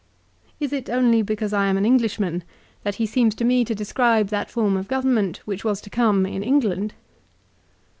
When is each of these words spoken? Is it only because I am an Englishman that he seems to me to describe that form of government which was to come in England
Is 0.59 0.73
it 0.73 0.89
only 0.89 1.21
because 1.21 1.53
I 1.53 1.67
am 1.67 1.77
an 1.77 1.85
Englishman 1.85 2.43
that 2.81 2.95
he 2.95 3.05
seems 3.05 3.35
to 3.35 3.43
me 3.45 3.63
to 3.63 3.75
describe 3.75 4.29
that 4.29 4.49
form 4.49 4.75
of 4.75 4.87
government 4.87 5.37
which 5.45 5.63
was 5.63 5.79
to 5.81 5.91
come 5.91 6.25
in 6.25 6.41
England 6.41 6.95